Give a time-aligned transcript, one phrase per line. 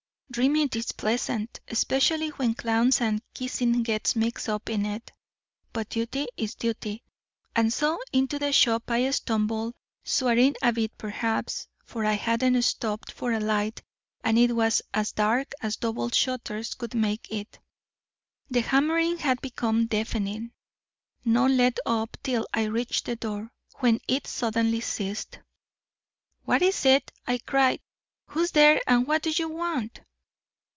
[0.33, 5.11] Dreaming is pleasant, specially when clowns and kissing get mixed up in it,
[5.73, 7.03] but duty is duty,
[7.53, 9.73] and so into the shop I stumbled,
[10.05, 13.83] swearing a bit perhaps, for I hadn't stopped for a light
[14.23, 17.59] and it was as dark as double shutters could make it.
[18.49, 20.53] The hammering had become deafening.
[21.25, 25.39] No let up till I reached the door, when it suddenly ceased.
[26.45, 27.81] "'What is it?' I cried.
[28.27, 29.99] 'Who's there and what do you want?'